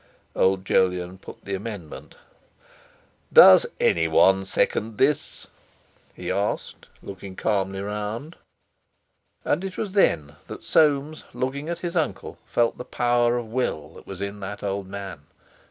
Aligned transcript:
Old 0.35 0.65
Jolyon 0.65 1.19
put 1.19 1.45
the 1.45 1.53
amendment. 1.53 2.15
"Does 3.31 3.67
anyone 3.79 4.45
second 4.45 4.97
this?" 4.97 5.45
he 6.15 6.31
asked, 6.31 6.87
looking 7.03 7.35
calmly 7.35 7.79
round. 7.81 8.35
And 9.45 9.63
it 9.63 9.77
was 9.77 9.91
then 9.91 10.37
that 10.47 10.63
Soames, 10.63 11.23
looking 11.35 11.69
at 11.69 11.77
his 11.85 11.95
uncle, 11.95 12.39
felt 12.47 12.79
the 12.79 12.83
power 12.83 13.37
of 13.37 13.45
will 13.45 13.89
that 13.89 14.07
was 14.07 14.21
in 14.21 14.39
that 14.39 14.63
old 14.63 14.87
man. 14.87 15.27